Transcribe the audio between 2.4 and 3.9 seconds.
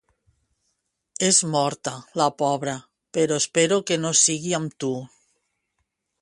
pobra, però espero